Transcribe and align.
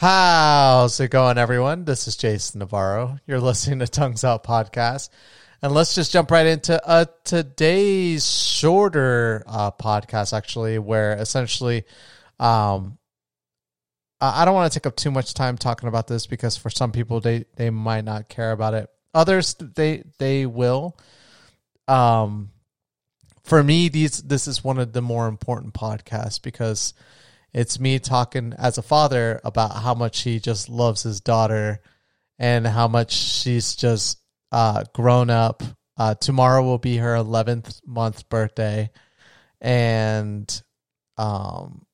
How's 0.00 1.00
it 1.00 1.10
going, 1.10 1.38
everyone? 1.38 1.84
This 1.84 2.06
is 2.06 2.16
Jason 2.16 2.60
Navarro. 2.60 3.18
You're 3.26 3.40
listening 3.40 3.80
to 3.80 3.88
Tongues 3.88 4.22
Out 4.22 4.44
Podcast. 4.44 5.08
And 5.60 5.74
let's 5.74 5.96
just 5.96 6.12
jump 6.12 6.30
right 6.30 6.46
into 6.46 6.80
uh, 6.88 7.06
today's 7.24 8.24
shorter 8.24 9.42
uh, 9.44 9.72
podcast, 9.72 10.32
actually, 10.32 10.78
where 10.78 11.14
essentially 11.14 11.82
um, 12.38 12.96
I 14.20 14.44
don't 14.44 14.54
want 14.54 14.72
to 14.72 14.78
take 14.78 14.86
up 14.86 14.94
too 14.94 15.10
much 15.10 15.34
time 15.34 15.58
talking 15.58 15.88
about 15.88 16.06
this 16.06 16.28
because 16.28 16.56
for 16.56 16.70
some 16.70 16.92
people, 16.92 17.18
they, 17.18 17.46
they 17.56 17.70
might 17.70 18.04
not 18.04 18.28
care 18.28 18.52
about 18.52 18.74
it. 18.74 18.88
Others, 19.14 19.54
they 19.54 20.04
they 20.20 20.46
will. 20.46 20.96
Um, 21.88 22.50
for 23.42 23.64
me, 23.64 23.88
these 23.88 24.22
this 24.22 24.46
is 24.46 24.62
one 24.62 24.78
of 24.78 24.92
the 24.92 25.02
more 25.02 25.26
important 25.26 25.74
podcasts 25.74 26.40
because– 26.40 26.94
it's 27.52 27.80
me 27.80 27.98
talking 27.98 28.54
as 28.58 28.78
a 28.78 28.82
father 28.82 29.40
about 29.44 29.72
how 29.82 29.94
much 29.94 30.22
he 30.22 30.38
just 30.38 30.68
loves 30.68 31.02
his 31.02 31.20
daughter 31.20 31.80
and 32.38 32.66
how 32.66 32.88
much 32.88 33.12
she's 33.12 33.74
just 33.74 34.20
uh, 34.52 34.84
grown 34.92 35.30
up. 35.30 35.62
Uh, 35.96 36.14
tomorrow 36.14 36.62
will 36.62 36.78
be 36.78 36.98
her 36.98 37.14
11th 37.14 37.80
month 37.86 38.28
birthday. 38.28 38.90
And 39.60 40.62
um, 41.16 41.84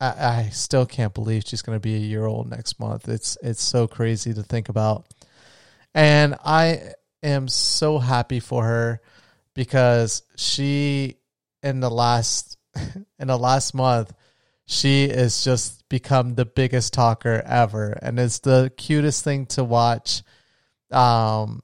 I, 0.00 0.06
I 0.06 0.48
still 0.52 0.86
can't 0.86 1.14
believe 1.14 1.44
she's 1.46 1.62
going 1.62 1.76
to 1.76 1.80
be 1.80 1.94
a 1.94 1.98
year 1.98 2.26
old 2.26 2.50
next 2.50 2.80
month. 2.80 3.08
It's 3.08 3.38
it's 3.42 3.62
so 3.62 3.86
crazy 3.86 4.34
to 4.34 4.42
think 4.42 4.68
about. 4.68 5.06
And 5.94 6.34
I 6.44 6.92
am 7.22 7.48
so 7.48 7.98
happy 7.98 8.40
for 8.40 8.64
her 8.64 9.00
because 9.54 10.22
she 10.36 11.16
in 11.62 11.80
the 11.80 11.90
last 11.90 12.58
in 13.18 13.28
the 13.28 13.38
last 13.38 13.74
month 13.74 14.12
she 14.66 15.04
is 15.04 15.44
just 15.44 15.88
become 15.88 16.34
the 16.34 16.44
biggest 16.44 16.92
talker 16.92 17.42
ever 17.46 17.98
and 18.02 18.18
it's 18.18 18.40
the 18.40 18.72
cutest 18.76 19.22
thing 19.22 19.46
to 19.46 19.64
watch. 19.64 20.22
Um 20.90 21.60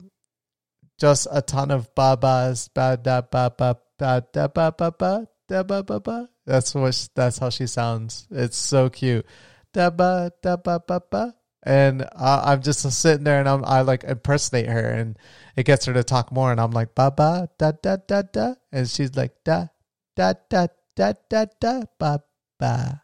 just 0.99 1.27
a 1.31 1.43
ton 1.43 1.71
of 1.73 1.93
babas 1.97 2.69
ba 2.69 2.97
da 3.03 3.21
ba 3.21 3.53
ba 3.57 3.77
ba 3.99 4.23
da 4.33 4.47
ba 4.47 4.73
ba 4.77 4.93
ba 4.93 5.27
da 5.49 5.63
ba 5.65 5.83
ba 5.83 6.01
ba 6.01 6.29
that's 6.47 6.75
what 6.75 7.09
that's 7.15 7.39
how 7.39 7.51
she 7.51 7.67
sounds. 7.67 8.27
It's 8.31 8.57
so 8.57 8.89
cute. 8.89 9.27
Da 9.73 9.91
ba 9.91 10.31
da 10.43 10.57
ba 10.57 10.81
ba 10.87 11.03
ba 11.11 11.35
and 11.65 12.03
uh, 12.03 12.43
I'm 12.45 12.63
just 12.63 12.89
sitting 12.93 13.25
there 13.25 13.41
and 13.41 13.48
I'm 13.48 13.65
I 13.65 13.83
like 13.83 14.05
impersonate 14.05 14.69
her 14.69 14.91
and 14.91 15.19
it 15.57 15.65
gets 15.67 15.87
her 15.87 15.93
to 15.95 16.05
talk 16.05 16.31
more 16.31 16.53
and 16.53 16.61
I'm 16.61 16.73
like 16.73 16.95
ba 16.95 17.11
ba 17.11 17.48
da 17.59 17.73
da 17.83 17.97
da 18.07 18.23
da 18.23 18.55
and 18.71 18.89
she's 18.89 19.17
like 19.17 19.33
da 19.45 19.67
da 20.15 20.35
da 20.48 20.69
da 20.95 21.15
da 21.29 21.47
da 21.61 21.83
ba 21.98 22.23
ba, 22.63 23.02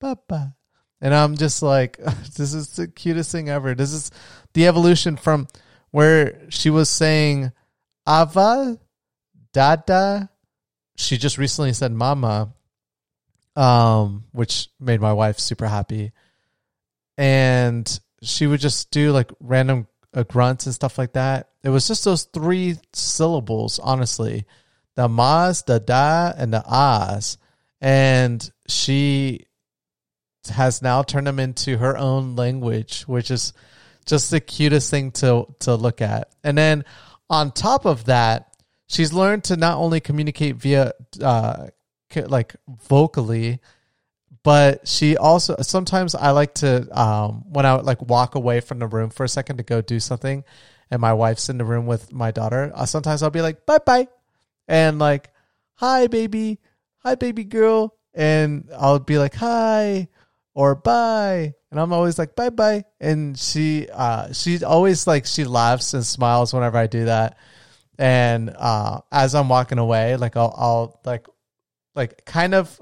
ba, 0.00 0.54
And 1.00 1.14
I'm 1.14 1.36
just 1.36 1.62
like, 1.62 1.96
this 2.36 2.54
is 2.54 2.76
the 2.76 2.88
cutest 2.88 3.32
thing 3.32 3.48
ever. 3.48 3.74
This 3.74 3.92
is 3.92 4.10
the 4.54 4.66
evolution 4.66 5.16
from 5.16 5.48
where 5.90 6.40
she 6.50 6.70
was 6.70 6.88
saying 6.88 7.52
Ava, 8.08 8.78
Dada. 9.52 10.30
She 10.96 11.16
just 11.16 11.38
recently 11.38 11.72
said 11.72 11.92
Mama, 11.92 12.52
um, 13.56 14.24
which 14.32 14.68
made 14.80 15.00
my 15.00 15.12
wife 15.12 15.38
super 15.38 15.66
happy. 15.66 16.12
And 17.16 18.00
she 18.22 18.46
would 18.46 18.60
just 18.60 18.90
do 18.90 19.12
like 19.12 19.30
random 19.40 19.86
uh, 20.14 20.24
grunts 20.24 20.66
and 20.66 20.74
stuff 20.74 20.98
like 20.98 21.12
that. 21.12 21.48
It 21.62 21.70
was 21.70 21.86
just 21.88 22.04
those 22.04 22.24
three 22.24 22.76
syllables, 22.92 23.78
honestly. 23.78 24.44
The 24.94 25.08
mas, 25.08 25.62
the 25.62 25.78
da, 25.78 26.32
and 26.36 26.52
the 26.52 26.64
as 26.68 27.38
and 27.80 28.50
she 28.66 29.46
has 30.50 30.82
now 30.82 31.02
turned 31.02 31.26
them 31.26 31.38
into 31.38 31.78
her 31.78 31.96
own 31.96 32.36
language, 32.36 33.02
which 33.02 33.30
is 33.30 33.52
just 34.06 34.30
the 34.30 34.40
cutest 34.40 34.90
thing 34.90 35.10
to 35.12 35.46
to 35.60 35.74
look 35.74 36.00
at. 36.00 36.30
And 36.42 36.56
then 36.56 36.84
on 37.30 37.52
top 37.52 37.84
of 37.84 38.06
that, 38.06 38.54
she's 38.86 39.12
learned 39.12 39.44
to 39.44 39.56
not 39.56 39.78
only 39.78 40.00
communicate 40.00 40.56
via 40.56 40.92
uh, 41.22 41.68
like 42.14 42.56
vocally, 42.68 43.60
but 44.42 44.88
she 44.88 45.16
also 45.16 45.56
sometimes 45.60 46.14
I 46.14 46.30
like 46.30 46.54
to 46.56 46.88
um, 46.98 47.44
when 47.48 47.66
I 47.66 47.74
like 47.74 48.00
walk 48.02 48.34
away 48.34 48.60
from 48.60 48.78
the 48.78 48.86
room 48.86 49.10
for 49.10 49.24
a 49.24 49.28
second 49.28 49.58
to 49.58 49.62
go 49.62 49.80
do 49.80 50.00
something, 50.00 50.44
and 50.90 51.00
my 51.00 51.12
wife's 51.12 51.48
in 51.48 51.58
the 51.58 51.64
room 51.64 51.86
with 51.86 52.12
my 52.12 52.30
daughter. 52.30 52.72
Uh, 52.74 52.86
sometimes 52.86 53.22
I'll 53.22 53.30
be 53.30 53.42
like 53.42 53.66
bye 53.66 53.78
bye, 53.78 54.08
and 54.66 54.98
like 54.98 55.30
hi 55.74 56.06
baby, 56.06 56.58
hi 56.98 57.14
baby 57.14 57.44
girl 57.44 57.98
and 58.18 58.68
i'll 58.76 58.98
be 58.98 59.16
like 59.16 59.34
hi 59.34 60.08
or 60.54 60.74
bye. 60.74 61.54
And 61.70 61.78
i'm 61.80 61.92
always 61.92 62.18
like 62.18 62.34
bye 62.36 62.50
bye. 62.50 62.84
And 63.00 63.38
she 63.38 63.88
uh 63.92 64.32
she 64.32 64.62
always 64.64 65.06
like 65.06 65.26
she 65.26 65.44
laughs 65.44 65.94
and 65.94 66.04
smiles 66.04 66.52
whenever 66.52 66.78
i 66.78 66.86
do 66.86 67.06
that. 67.06 67.38
And 67.98 68.54
uh 68.56 69.00
as 69.12 69.34
i'm 69.34 69.48
walking 69.48 69.78
away 69.78 70.16
like 70.16 70.36
i'll, 70.36 70.54
I'll 70.56 71.00
like 71.04 71.26
like 71.94 72.24
kind 72.24 72.54
of 72.54 72.80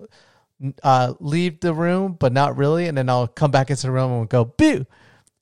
uh 0.82 1.14
leave 1.20 1.60
the 1.60 1.74
room 1.74 2.16
but 2.18 2.32
not 2.32 2.56
really. 2.56 2.86
And 2.86 2.96
then 2.96 3.08
i'll 3.08 3.28
come 3.28 3.50
back 3.50 3.70
into 3.70 3.86
the 3.86 3.92
room 3.92 4.12
and 4.12 4.28
go 4.28 4.44
boo. 4.44 4.86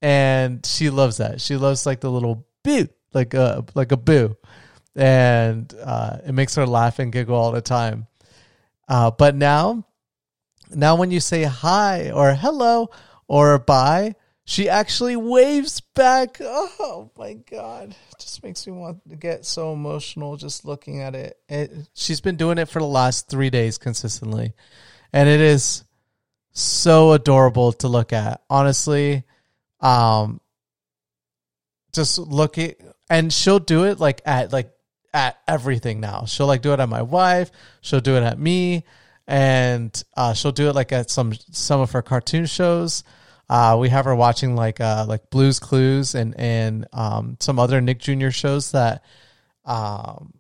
And 0.03 0.65
she 0.67 0.91
loves 0.91 1.17
that. 1.17 1.41
She 1.41 1.57
loves 1.57 1.87
like 1.87 2.01
the 2.01 2.11
little 2.11 2.47
boo 2.63 2.89
like 3.15 3.33
a 3.33 3.65
like 3.75 3.93
a 3.93 3.97
boo. 3.97 4.37
And 4.97 5.73
uh, 5.83 6.19
it 6.27 6.33
makes 6.33 6.55
her 6.57 6.67
laugh 6.67 6.99
and 6.99 7.13
giggle 7.13 7.37
all 7.37 7.53
the 7.53 7.63
time. 7.63 8.07
Uh, 8.89 9.11
but 9.11 9.35
now, 9.35 9.87
now 10.71 10.97
when 10.97 11.11
you 11.11 11.21
say 11.21 11.45
hi 11.45 12.11
or 12.11 12.35
hello 12.35 12.91
or 13.27 13.59
bye, 13.59 14.15
she 14.45 14.69
actually 14.69 15.17
waves 15.17 15.81
back. 15.81 16.39
Oh 16.41 17.11
my 17.17 17.35
god, 17.35 17.91
it 17.91 18.19
just 18.19 18.43
makes 18.43 18.67
me 18.67 18.73
want 18.73 19.09
to 19.09 19.17
get 19.17 19.45
so 19.45 19.73
emotional 19.73 20.37
just 20.37 20.65
looking 20.65 21.01
at 21.01 21.15
it. 21.15 21.39
it. 21.49 21.73
She's 21.95 22.21
been 22.21 22.37
doing 22.37 22.59
it 22.59 22.69
for 22.69 22.79
the 22.79 22.87
last 22.87 23.29
three 23.29 23.51
days 23.51 23.79
consistently, 23.79 24.53
and 25.13 25.29
it 25.29 25.41
is 25.41 25.85
so 26.53 27.13
adorable 27.13 27.73
to 27.73 27.89
look 27.89 28.13
at. 28.13 28.43
Honestly, 28.51 29.25
um, 29.81 30.41
just 31.93 32.19
look 32.19 32.59
at 32.59 32.77
and 33.09 33.33
she'll 33.33 33.59
do 33.59 33.85
it 33.85 33.99
like 34.01 34.21
at 34.27 34.53
like 34.53 34.73
at 35.13 35.39
everything 35.49 36.01
now. 36.01 36.25
She'll 36.27 36.47
like 36.47 36.63
do 36.63 36.73
it 36.73 36.81
at 36.81 36.89
my 36.89 37.03
wife. 37.03 37.51
She'll 37.81 38.01
do 38.01 38.17
it 38.17 38.23
at 38.23 38.39
me, 38.39 38.85
and 39.27 40.03
uh, 40.17 40.35
she'll 40.35 40.53
do 40.53 40.69
it 40.69 40.75
like 40.75 40.93
at 40.93 41.11
some 41.11 41.33
some 41.51 41.81
of 41.81 41.93
her 41.93 42.03
cartoon 42.03 42.47
shows. 42.47 43.05
Uh, 43.49 43.77
we 43.79 43.89
have 43.91 44.07
her 44.07 44.15
watching 44.15 44.57
like 44.57 44.81
uh, 44.81 45.05
like 45.09 45.31
Blue's 45.31 45.61
Clues 45.61 46.15
and 46.15 46.39
and 46.39 46.87
um, 46.93 47.37
some 47.41 47.59
other 47.59 47.81
Nick 47.81 47.99
Jr. 47.99 48.31
shows 48.31 48.73
that 48.73 49.05
um, 49.65 50.35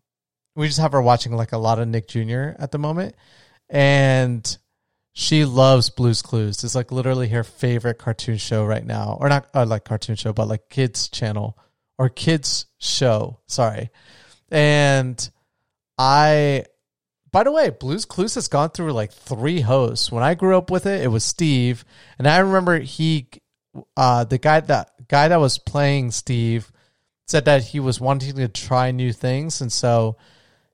we 0.57 0.67
just 0.67 0.81
have 0.81 0.93
her 0.93 1.03
watching 1.03 1.33
like 1.33 1.53
a 1.53 1.59
lot 1.59 1.79
of 1.79 1.89
Nick 1.89 2.09
Jr. 2.09 2.53
at 2.59 2.71
the 2.71 2.79
moment, 2.79 3.15
and 3.69 4.57
she 5.13 5.45
loves 5.45 5.91
Blue's 5.91 6.23
Clues. 6.23 6.65
It's 6.65 6.75
like 6.75 6.93
literally 6.93 7.29
her 7.29 7.45
favorite 7.45 7.99
cartoon 7.99 8.37
show 8.37 8.65
right 8.65 8.85
now, 8.85 9.17
or 9.21 9.29
not 9.29 9.49
uh, 9.55 9.67
like 9.67 9.85
cartoon 9.85 10.17
show, 10.17 10.33
but 10.33 10.49
like 10.49 10.69
kids 10.69 11.09
channel 11.09 11.59
or 11.99 12.09
kids 12.09 12.67
show. 12.79 13.41
Sorry, 13.47 13.91
and 14.51 15.31
I, 15.99 16.65
by 17.35 17.43
the 17.43 17.51
way, 17.51 17.69
Blues 17.69 18.05
Clues 18.05 18.37
has 18.37 18.47
gone 18.47 18.71
through 18.71 18.93
like 18.93 19.13
three 19.13 19.61
hosts. 19.61 20.13
When 20.13 20.23
I 20.23 20.35
grew 20.35 20.57
up 20.57 20.71
with 20.71 20.87
it, 20.87 21.03
it 21.03 21.09
was 21.09 21.25
Steve, 21.25 21.85
and 22.17 22.29
I 22.29 22.39
remember 22.39 22.79
he, 22.79 23.27
uh, 23.97 24.23
the 24.23 24.39
guy 24.39 24.61
that 24.61 24.93
guy 25.09 25.27
that 25.27 25.41
was 25.41 25.59
playing 25.59 26.13
Steve, 26.13 26.71
said 27.27 27.47
that 27.47 27.65
he 27.65 27.81
was 27.81 28.01
wanting 28.01 28.37
to 28.37 28.47
try 28.47 28.93
new 28.93 29.13
things, 29.13 29.61
and 29.61 29.73
so 29.73 30.17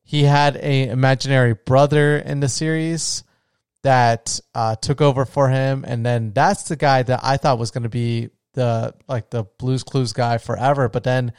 he 0.03 0.25
had 0.25 0.57
a 0.57 0.89
imaginary 0.91 1.55
brother 1.55 2.19
in 2.19 2.41
the 2.41 2.49
series 2.51 3.25
that 3.83 4.39
uh, 4.55 4.77
took 4.77 5.01
over 5.01 5.25
for 5.25 5.49
him, 5.49 5.83
and 5.89 6.05
then 6.05 6.33
that's 6.35 6.65
the 6.65 6.77
guy 6.77 7.03
that 7.03 7.21
I 7.23 7.39
thought 7.39 7.59
was 7.59 7.71
going 7.71 7.85
to 7.85 7.89
be 7.89 8.29
the 8.53 8.95
like 9.09 9.31
the 9.31 9.45
Blues 9.57 9.83
Clues 9.83 10.13
guy 10.13 10.37
forever, 10.37 10.91
but 10.91 11.05
then 11.05 11.33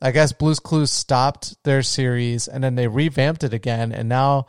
I 0.00 0.10
guess 0.12 0.32
Blues 0.32 0.60
Clues 0.60 0.90
stopped 0.90 1.62
their 1.64 1.82
series 1.82 2.48
and 2.48 2.64
then 2.64 2.74
they 2.74 2.88
revamped 2.88 3.44
it 3.44 3.52
again, 3.52 3.92
and 3.92 4.08
now 4.08 4.46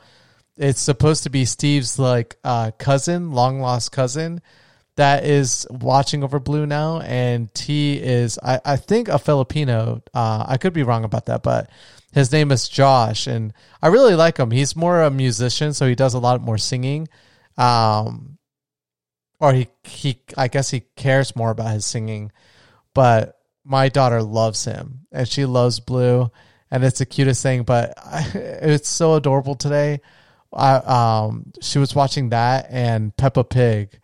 it's 0.57 0.81
supposed 0.81 1.23
to 1.23 1.29
be 1.29 1.45
Steve's 1.45 1.97
like 1.97 2.37
uh, 2.43 2.71
cousin, 2.77 3.31
long 3.31 3.59
lost 3.59 3.91
cousin, 3.91 4.41
that 4.95 5.25
is 5.25 5.65
watching 5.69 6.23
over 6.23 6.39
Blue 6.39 6.65
now, 6.65 6.99
and 7.01 7.49
he 7.57 7.97
is 7.97 8.37
I, 8.43 8.59
I 8.63 8.75
think 8.77 9.07
a 9.07 9.19
Filipino. 9.19 10.01
Uh, 10.13 10.45
I 10.47 10.57
could 10.57 10.73
be 10.73 10.83
wrong 10.83 11.03
about 11.03 11.25
that, 11.27 11.43
but 11.43 11.69
his 12.13 12.31
name 12.31 12.51
is 12.51 12.67
Josh, 12.67 13.27
and 13.27 13.53
I 13.81 13.87
really 13.87 14.15
like 14.15 14.37
him. 14.37 14.51
He's 14.51 14.75
more 14.75 15.01
a 15.01 15.09
musician, 15.09 15.73
so 15.73 15.87
he 15.87 15.95
does 15.95 16.13
a 16.13 16.19
lot 16.19 16.41
more 16.41 16.57
singing. 16.57 17.07
Um, 17.57 18.37
or 19.39 19.53
he 19.53 19.67
he 19.83 20.21
I 20.37 20.47
guess 20.47 20.69
he 20.69 20.81
cares 20.95 21.35
more 21.35 21.51
about 21.51 21.73
his 21.73 21.85
singing, 21.85 22.31
but 22.93 23.40
my 23.63 23.89
daughter 23.89 24.21
loves 24.21 24.65
him 24.65 25.01
and 25.11 25.27
she 25.27 25.45
loves 25.45 25.79
blue 25.79 26.29
and 26.69 26.83
it's 26.83 26.99
the 26.99 27.05
cutest 27.05 27.43
thing 27.43 27.63
but 27.63 27.93
I, 27.97 28.25
it's 28.33 28.89
so 28.89 29.15
adorable 29.15 29.55
today 29.55 30.01
I, 30.53 30.75
um, 30.75 31.53
she 31.61 31.79
was 31.79 31.95
watching 31.95 32.29
that 32.29 32.67
and 32.69 33.15
peppa 33.15 33.43
pig 33.43 33.99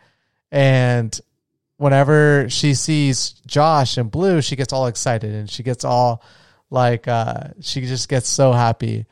and 0.52 1.20
whenever 1.78 2.50
she 2.50 2.74
sees 2.74 3.32
Josh 3.46 3.98
and 3.98 4.12
Blue, 4.12 4.42
she 4.42 4.56
gets 4.56 4.74
all 4.74 4.88
excited 4.88 5.34
and 5.34 5.50
she 5.50 5.64
gets 5.64 5.86
all 5.86 6.24
like 6.70 7.08
uh 7.08 7.50
she 7.62 7.82
just 7.82 8.10
gets 8.10 8.28
so 8.28 8.52
happy. 8.52 9.06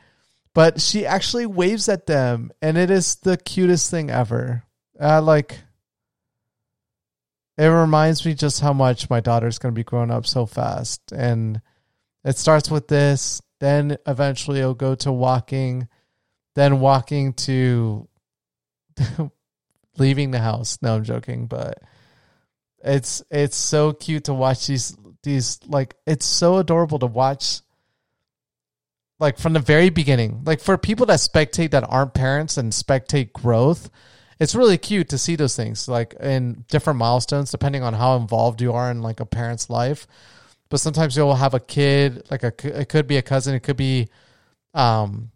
But 0.52 0.80
she 0.80 1.06
actually 1.06 1.46
waves 1.46 1.88
at 1.88 2.06
them 2.06 2.52
and 2.60 2.76
it 2.76 2.90
is 2.90 3.16
the 3.16 3.36
cutest 3.36 3.90
thing 3.90 4.10
ever. 4.10 4.64
Uh 5.00 5.22
like 5.22 5.58
it 7.58 7.66
reminds 7.66 8.24
me 8.24 8.34
just 8.34 8.60
how 8.60 8.72
much 8.72 9.08
my 9.08 9.20
daughter's 9.20 9.58
going 9.58 9.74
to 9.74 9.78
be 9.78 9.84
growing 9.84 10.10
up 10.10 10.26
so 10.26 10.46
fast. 10.46 11.12
And 11.12 11.60
it 12.24 12.36
starts 12.38 12.70
with 12.70 12.88
this 12.88 13.40
then 13.58 13.96
eventually 14.06 14.60
it'll 14.60 14.74
go 14.74 14.94
to 14.94 15.10
walking 15.10 15.88
then 16.54 16.80
walking 16.80 17.32
to 17.34 18.08
leaving 19.98 20.30
the 20.30 20.38
house. 20.38 20.78
No 20.82 20.96
i'm 20.96 21.04
joking 21.04 21.46
but 21.46 21.82
it's 22.84 23.22
it's 23.30 23.56
so 23.56 23.92
cute 23.92 24.24
to 24.24 24.34
watch 24.34 24.66
these 24.66 24.96
these 25.22 25.58
like 25.66 25.96
it's 26.06 26.26
so 26.26 26.58
adorable 26.58 26.98
to 26.98 27.06
watch 27.06 27.60
like 29.18 29.38
from 29.38 29.54
the 29.54 29.60
very 29.60 29.90
beginning. 29.90 30.42
Like 30.44 30.60
for 30.60 30.76
people 30.76 31.06
that 31.06 31.20
spectate 31.20 31.70
that 31.70 31.84
aren't 31.88 32.14
parents 32.14 32.58
and 32.58 32.72
spectate 32.72 33.32
growth 33.32 33.90
it's 34.38 34.54
really 34.54 34.78
cute 34.78 35.08
to 35.10 35.18
see 35.18 35.36
those 35.36 35.56
things 35.56 35.88
like 35.88 36.14
in 36.20 36.64
different 36.68 36.98
milestones 36.98 37.50
depending 37.50 37.82
on 37.82 37.94
how 37.94 38.16
involved 38.16 38.60
you 38.60 38.72
are 38.72 38.90
in 38.90 39.02
like 39.02 39.20
a 39.20 39.26
parent's 39.26 39.70
life. 39.70 40.06
But 40.68 40.80
sometimes 40.80 41.16
you'll 41.16 41.34
have 41.34 41.54
a 41.54 41.60
kid 41.60 42.26
like 42.30 42.42
a 42.42 42.80
it 42.80 42.88
could 42.88 43.06
be 43.06 43.16
a 43.16 43.22
cousin 43.22 43.54
it 43.54 43.60
could 43.60 43.76
be 43.76 44.08
um 44.74 45.30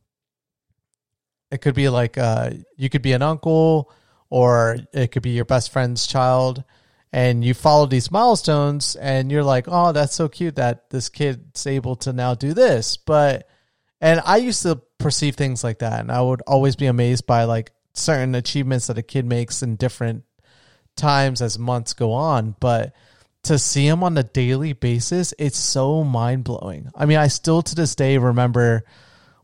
it 1.51 1.59
could 1.59 1.75
be 1.75 1.89
like 1.89 2.19
uh 2.19 2.51
you 2.77 2.91
could 2.91 3.03
be 3.03 3.13
an 3.13 3.23
uncle 3.23 3.91
or 4.29 4.77
it 4.93 5.13
could 5.13 5.23
be 5.23 5.31
your 5.31 5.45
best 5.45 5.73
friend's 5.73 6.07
child 6.07 6.63
and 7.13 7.45
you 7.45 7.55
follow 7.55 7.87
these 7.87 8.11
milestones 8.11 8.97
and 8.97 9.31
you're 9.33 9.45
like 9.45 9.65
oh 9.69 9.93
that's 9.93 10.15
so 10.15 10.29
cute 10.29 10.57
that 10.57 10.91
this 10.91 11.09
kid's 11.09 11.67
able 11.67 11.97
to 11.97 12.13
now 12.13 12.35
do 12.35 12.53
this. 12.53 12.97
But 12.97 13.49
and 14.01 14.21
i 14.25 14.39
used 14.39 14.63
to 14.63 14.77
perceive 14.99 15.37
things 15.37 15.63
like 15.63 15.79
that 15.79 16.01
and 16.01 16.11
i 16.11 16.21
would 16.21 16.43
always 16.47 16.77
be 16.77 16.87
amazed 16.87 17.27
by 17.27 17.45
like 17.45 17.71
certain 17.93 18.35
achievements 18.35 18.87
that 18.87 18.99
a 18.99 19.03
kid 19.03 19.25
makes 19.25 19.63
in 19.63 19.77
different 19.77 20.25
times 20.97 21.41
as 21.41 21.59
months 21.59 21.93
go 21.93 22.13
on 22.13 22.55
but 22.61 22.93
to 23.43 23.59
see 23.59 23.87
him 23.87 24.03
on 24.03 24.17
a 24.19 24.23
daily 24.23 24.73
basis 24.73 25.33
it's 25.39 25.59
so 25.59 26.05
mind-blowing. 26.05 26.91
I 26.95 27.07
mean 27.07 27.19
i 27.19 27.29
still 27.29 27.63
to 27.63 27.75
this 27.75 27.95
day 27.95 28.19
remember 28.19 28.85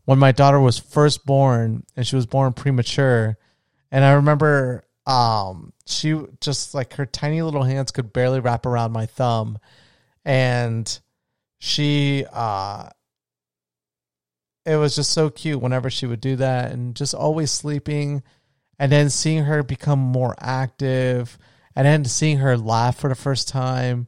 when 0.05 0.19
my 0.19 0.31
daughter 0.31 0.59
was 0.59 0.77
first 0.77 1.25
born 1.25 1.83
and 1.95 2.05
she 2.05 2.15
was 2.15 2.25
born 2.25 2.53
premature 2.53 3.37
and 3.91 4.05
i 4.05 4.13
remember 4.13 4.83
um 5.05 5.73
she 5.85 6.19
just 6.41 6.73
like 6.73 6.93
her 6.93 7.05
tiny 7.05 7.41
little 7.41 7.63
hands 7.63 7.91
could 7.91 8.13
barely 8.13 8.39
wrap 8.39 8.65
around 8.65 8.91
my 8.91 9.05
thumb 9.05 9.57
and 10.25 10.99
she 11.59 12.25
uh 12.33 12.89
it 14.67 14.75
was 14.75 14.95
just 14.95 15.11
so 15.11 15.29
cute 15.29 15.61
whenever 15.61 15.89
she 15.89 16.05
would 16.05 16.21
do 16.21 16.35
that 16.35 16.71
and 16.71 16.95
just 16.95 17.13
always 17.13 17.51
sleeping 17.51 18.21
and 18.77 18.91
then 18.91 19.09
seeing 19.09 19.45
her 19.45 19.63
become 19.63 19.99
more 19.99 20.35
active 20.39 21.37
and 21.75 21.87
then 21.87 22.05
seeing 22.05 22.37
her 22.37 22.57
laugh 22.57 22.97
for 22.97 23.09
the 23.09 23.15
first 23.15 23.47
time 23.47 24.07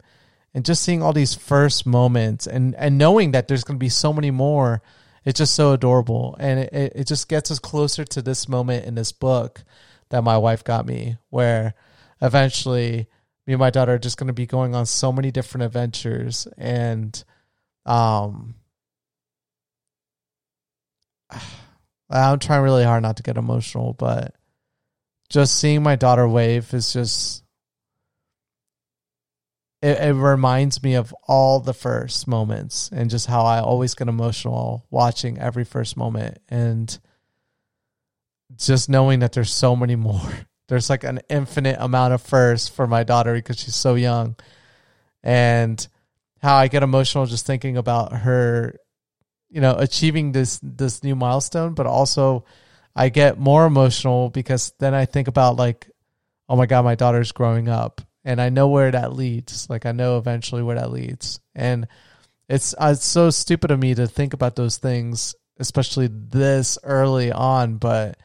and 0.54 0.66
just 0.66 0.84
seeing 0.84 1.02
all 1.02 1.14
these 1.14 1.34
first 1.34 1.86
moments 1.86 2.46
and 2.46 2.76
and 2.76 2.98
knowing 2.98 3.32
that 3.32 3.48
there's 3.48 3.64
going 3.64 3.78
to 3.78 3.84
be 3.84 3.90
so 3.90 4.14
many 4.14 4.30
more 4.30 4.82
it's 5.26 5.38
just 5.38 5.56
so 5.56 5.74
adorable. 5.74 6.36
And 6.40 6.60
it, 6.60 6.94
it 6.96 7.08
just 7.08 7.30
gets 7.30 7.52
us 7.52 7.60
closer 7.60 8.06
to 8.06 8.22
this 8.22 8.48
moment 8.48 8.86
in 8.86 8.96
this 8.96 9.12
book 9.12 9.64
that 10.10 10.24
my 10.24 10.38
wife 10.38 10.64
got 10.64 10.86
me 10.86 11.18
where 11.30 11.76
eventually 12.22 13.08
me 13.46 13.54
and 13.54 13.60
my 13.60 13.70
daughter 13.70 13.94
are 13.94 14.00
just 14.00 14.18
going 14.18 14.28
to 14.28 14.34
be 14.34 14.46
going 14.46 14.76
on 14.76 14.86
so 14.86 15.12
many 15.12 15.32
different 15.32 15.66
adventures 15.66 16.48
and 16.58 17.24
um 17.86 18.56
I'm 22.10 22.40
trying 22.40 22.64
really 22.64 22.84
hard 22.84 23.04
not 23.04 23.18
to 23.18 23.24
get 23.24 23.38
emotional 23.38 23.94
but 23.94 24.36
just 25.30 25.60
seeing 25.60 25.84
my 25.84 25.96
daughter 25.96 26.28
wave 26.28 26.74
is 26.74 26.92
just 26.92 27.44
it, 29.82 29.98
it 30.00 30.14
reminds 30.14 30.84
me 30.84 30.96
of 30.96 31.14
all 31.28 31.60
the 31.60 31.74
first 31.74 32.28
moments 32.28 32.90
and 32.92 33.10
just 33.10 33.28
how 33.28 33.44
I 33.44 33.60
always 33.60 33.96
get 33.96 34.08
emotional 34.08 34.86
watching 34.90 35.38
every 35.40 35.64
first 35.64 35.96
moment 35.96 36.40
and 36.50 36.98
just 38.58 38.90
knowing 38.90 39.20
that 39.20 39.32
there's 39.32 39.54
so 39.54 39.76
many 39.76 39.96
more. 39.96 40.22
There's 40.68 40.90
like 40.90 41.04
an 41.04 41.22
infinite 41.30 41.78
amount 41.80 42.14
of 42.14 42.22
firsts 42.22 42.70
for 42.70 42.86
my 42.86 43.04
daughter 43.04 43.34
because 43.34 43.58
she's 43.58 43.74
so 43.74 43.96
young. 43.96 44.36
And 45.24 45.88
how 46.44 46.58
I 46.58 46.68
get 46.68 46.84
emotional 46.84 47.26
just 47.26 47.48
thinking 47.48 47.76
about 47.76 48.14
her, 48.14 48.76
you 49.50 49.62
know, 49.62 49.76
achieving 49.78 50.32
this 50.32 50.60
this 50.62 51.04
new 51.04 51.16
milestone, 51.16 51.74
but 51.74 51.86
also 51.86 52.46
I 52.96 53.10
get 53.10 53.40
more 53.40 53.66
emotional 53.66 54.30
because 54.30 54.74
then 54.80 54.94
I 54.94 55.06
think 55.06 55.28
about 55.28 55.56
like, 55.56 55.90
oh 56.48 56.56
my 56.56 56.66
god, 56.66 56.86
my 56.86 56.96
daughter's 56.96 57.32
growing 57.32 57.68
up, 57.68 58.02
and 58.24 58.42
I 58.42 58.50
know 58.50 58.68
where 58.68 58.92
that 58.92 59.14
leads. 59.14 59.70
Like 59.70 59.86
I 59.86 59.92
know 59.92 60.18
eventually 60.18 60.64
where 60.64 60.76
that 60.76 60.92
leads, 60.92 61.40
and 61.56 61.88
it's 62.48 62.74
uh, 62.74 62.92
it's 62.94 63.06
so 63.06 63.30
stupid 63.30 63.72
of 63.72 63.80
me 63.80 63.96
to 63.96 64.08
think 64.08 64.34
about 64.34 64.56
those 64.56 64.78
things, 64.78 65.36
especially 65.60 66.10
this 66.12 66.78
early 66.84 67.32
on. 67.32 67.78
But 67.78 68.18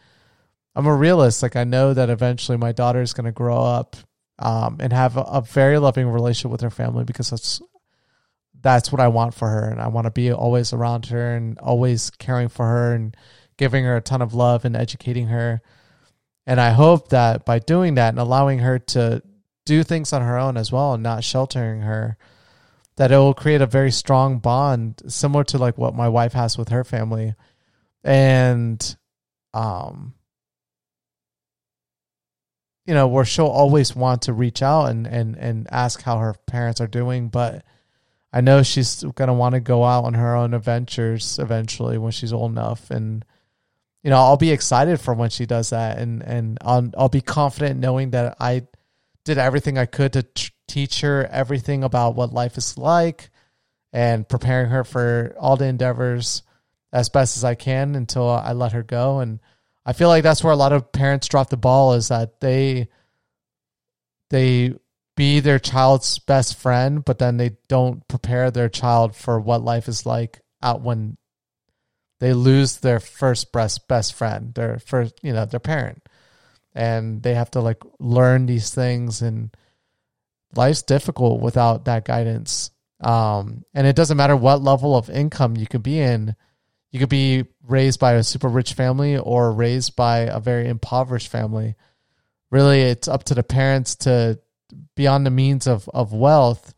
I'm 0.75 0.87
a 0.87 0.94
realist. 0.94 1.43
Like 1.43 1.56
I 1.56 1.65
know 1.65 1.94
that 1.94 2.11
eventually 2.11 2.59
my 2.59 2.73
daughter 2.73 3.00
is 3.00 3.12
going 3.12 3.26
to 3.26 3.32
grow 3.32 3.62
up 3.62 3.97
um, 4.38 4.79
and 4.81 4.93
have 4.93 5.17
a, 5.17 5.23
a 5.23 5.41
very 5.43 5.79
loving 5.79 6.09
relationship 6.09 6.50
with 6.50 6.62
her 6.62 6.71
family 6.71 7.05
because 7.05 7.31
that's 7.31 7.62
that's 8.64 8.90
what 8.90 9.00
I 9.00 9.08
want 9.08 9.34
for 9.34 9.49
her, 9.49 9.69
and 9.69 9.78
I 9.78 9.88
want 9.88 10.06
to 10.06 10.11
be 10.11 10.32
always 10.32 10.72
around 10.72 11.06
her 11.06 11.37
and 11.37 11.58
always 11.58 12.08
caring 12.11 12.49
for 12.49 12.64
her 12.64 12.94
and 12.94 13.14
giving 13.58 13.84
her 13.84 13.96
a 13.96 14.00
ton 14.00 14.22
of 14.22 14.32
love 14.32 14.64
and 14.64 14.75
educating 14.75 15.28
her. 15.28 15.61
And 16.46 16.58
I 16.58 16.70
hope 16.70 17.11
that 17.11 17.44
by 17.44 17.58
doing 17.58 17.94
that 17.96 18.08
and 18.08 18.19
allowing 18.19 18.61
her 18.61 18.78
to 18.78 19.22
do 19.66 19.82
things 19.84 20.14
on 20.14 20.22
her 20.22 20.38
own 20.38 20.56
as 20.56 20.72
well 20.72 20.94
and 20.94 21.02
not 21.02 21.25
sheltering 21.25 21.82
her, 21.82 22.16
that 22.96 23.12
it 23.12 23.19
will 23.19 23.34
create 23.34 23.61
a 23.61 23.66
very 23.66 23.90
strong 23.90 24.38
bond, 24.38 25.02
similar 25.08 25.44
to 25.44 25.58
like 25.58 25.76
what 25.76 25.94
my 25.94 26.08
wife 26.08 26.32
has 26.32 26.56
with 26.56 26.70
her 26.70 26.84
family. 26.84 27.34
And 28.02 28.96
um 29.52 30.14
you 32.87 32.93
know, 32.93 33.08
where 33.08 33.25
she'll 33.25 33.46
always 33.46 33.96
want 33.96 34.22
to 34.22 34.32
reach 34.34 34.62
out 34.62 34.87
and, 34.87 35.06
and, 35.06 35.37
and 35.37 35.66
ask 35.71 36.02
how 36.02 36.18
her 36.18 36.35
parents 36.47 36.83
are 36.83 36.87
doing, 36.87 37.28
but 37.28 37.64
I 38.35 38.41
know 38.41 38.62
she's 38.62 39.03
gonna 39.14 39.33
want 39.33 39.55
to 39.55 39.61
go 39.61 39.85
out 39.85 40.05
on 40.05 40.14
her 40.14 40.35
own 40.35 40.53
adventures 40.53 41.38
eventually 41.38 41.97
when 41.97 42.12
she's 42.12 42.33
old 42.33 42.50
enough 42.50 42.91
and 42.91 43.25
you 44.05 44.11
know, 44.11 44.19
I'll 44.19 44.37
be 44.37 44.50
excited 44.50 45.00
for 45.00 45.14
when 45.14 45.31
she 45.31 45.47
does 45.47 45.71
that, 45.71 45.99
and 45.99 46.23
and 46.23 46.59
I'll 46.61 46.91
I'll 46.97 47.09
be 47.09 47.23
confident 47.23 47.81
knowing 47.81 48.11
that 48.11 48.37
I 48.38 48.67
did 49.25 49.38
everything 49.38 49.79
I 49.79 49.87
could 49.87 50.12
to 50.12 50.23
t- 50.23 50.50
teach 50.69 51.00
her 51.00 51.25
everything 51.25 51.83
about 51.83 52.14
what 52.14 52.31
life 52.31 52.59
is 52.59 52.76
like, 52.76 53.31
and 53.95 54.29
preparing 54.29 54.69
her 54.69 54.85
for 54.85 55.35
all 55.41 55.57
the 55.57 55.64
endeavors 55.64 56.43
as 56.93 57.09
best 57.09 57.38
as 57.38 57.45
I 57.45 57.55
can 57.55 57.95
until 57.95 58.29
I 58.29 58.53
let 58.53 58.73
her 58.73 58.83
go. 58.83 59.21
And 59.21 59.41
I 59.87 59.95
feel 59.95 60.09
like 60.09 60.23
that's 60.23 60.45
where 60.45 60.53
a 60.53 60.57
lot 60.57 60.75
of 60.75 60.93
parents 60.93 61.26
drop 61.26 61.49
the 61.49 61.57
ball 61.57 61.95
is 61.95 62.09
that 62.09 62.41
they 62.41 62.88
they 64.29 64.75
be 65.16 65.40
their 65.40 65.59
child's 65.59 66.18
best 66.18 66.56
friend, 66.56 67.04
but 67.04 67.18
then 67.18 67.37
they 67.37 67.56
don't 67.68 68.06
prepare 68.09 68.50
their 68.50 68.68
child 68.68 69.14
for 69.14 69.38
what 69.38 69.62
life 69.62 69.88
is 69.88 70.06
like 70.06 70.40
out 70.62 70.80
when 70.80 71.16
they 72.21 72.33
lose 72.33 72.78
their 72.78 73.00
first 73.00 73.52
best 73.52 73.87
best 73.87 74.14
friend, 74.14 74.54
their 74.54 74.78
first, 74.78 75.14
you 75.23 75.33
know, 75.33 75.44
their 75.44 75.61
parent, 75.61 76.02
and 76.75 77.23
they 77.23 77.35
have 77.35 77.50
to 77.52 77.61
like 77.61 77.83
learn 77.99 78.47
these 78.47 78.75
things. 78.75 79.23
And 79.23 79.54
life's 80.56 80.83
difficult 80.83 81.40
without 81.40 81.85
that 81.85 82.04
guidance. 82.04 82.71
Um, 83.00 83.64
and 83.75 83.87
it 83.87 83.97
doesn't 83.97 84.16
matter 84.16 84.37
what 84.37 84.62
level 84.62 84.97
of 84.97 85.11
income 85.11 85.56
you 85.56 85.66
could 85.66 85.83
be 85.83 86.00
in. 86.00 86.35
You 86.90 87.00
could 87.00 87.09
be 87.09 87.44
raised 87.66 87.99
by 87.99 88.12
a 88.14 88.23
super 88.23 88.49
rich 88.49 88.73
family 88.73 89.18
or 89.18 89.52
raised 89.52 89.97
by 89.97 90.21
a 90.21 90.40
very 90.40 90.68
impoverished 90.68 91.28
family. 91.28 91.75
Really, 92.50 92.83
it's 92.83 93.09
up 93.09 93.25
to 93.25 93.35
the 93.35 93.42
parents 93.42 93.97
to, 93.97 94.38
beyond 94.95 95.26
the 95.26 95.31
means 95.31 95.66
of, 95.66 95.88
of 95.93 96.12
wealth, 96.12 96.75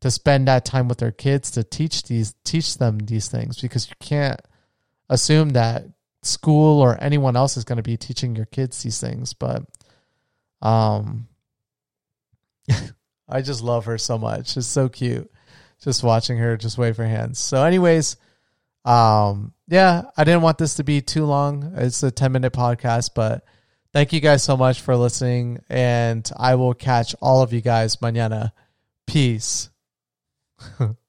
to 0.00 0.10
spend 0.10 0.48
that 0.48 0.64
time 0.64 0.88
with 0.88 0.98
their 0.98 1.12
kids 1.12 1.50
to 1.52 1.64
teach 1.64 2.04
these 2.04 2.34
teach 2.44 2.78
them 2.78 2.98
these 2.98 3.28
things 3.28 3.60
because 3.60 3.88
you 3.88 3.96
can't 4.00 4.40
assume 5.08 5.50
that 5.50 5.84
school 6.22 6.80
or 6.80 7.02
anyone 7.02 7.36
else 7.36 7.56
is 7.56 7.64
going 7.64 7.76
to 7.76 7.82
be 7.82 7.96
teaching 7.96 8.36
your 8.36 8.46
kids 8.46 8.82
these 8.82 9.00
things 9.00 9.32
but 9.32 9.62
um 10.62 11.26
i 13.28 13.40
just 13.40 13.62
love 13.62 13.84
her 13.86 13.98
so 13.98 14.18
much. 14.18 14.56
It's 14.56 14.66
so 14.66 14.88
cute 14.88 15.30
just 15.82 16.02
watching 16.02 16.38
her 16.38 16.56
just 16.56 16.76
wave 16.78 16.96
her 16.96 17.06
hands. 17.06 17.38
So 17.38 17.64
anyways 17.64 18.16
um 18.84 19.52
yeah 19.68 20.02
i 20.16 20.24
didn't 20.24 20.42
want 20.42 20.58
this 20.58 20.74
to 20.74 20.84
be 20.84 21.00
too 21.00 21.24
long. 21.24 21.72
It's 21.76 22.02
a 22.02 22.10
10 22.10 22.32
minute 22.32 22.52
podcast 22.52 23.10
but 23.14 23.44
Thank 23.94 24.12
you 24.12 24.20
guys 24.20 24.42
so 24.42 24.56
much 24.56 24.80
for 24.80 24.96
listening, 24.96 25.62
and 25.68 26.30
I 26.36 26.56
will 26.56 26.74
catch 26.74 27.14
all 27.20 27.42
of 27.42 27.52
you 27.52 27.60
guys 27.60 27.96
mañana. 27.96 28.52
Peace. 29.06 29.70